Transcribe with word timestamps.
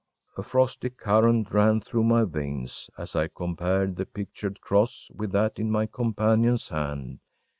A 0.35 0.41
frosty 0.41 0.89
current 0.89 1.51
ran 1.53 1.79
through 1.79 2.05
my 2.05 2.23
veins 2.23 2.89
as 2.97 3.15
I 3.15 3.27
compared 3.27 3.95
the 3.95 4.07
pictured 4.07 4.59
cross 4.59 5.11
with 5.13 5.31
that 5.33 5.59
in 5.59 5.69
my 5.69 5.85
companion’s 5.85 6.69
hand. 6.69 7.19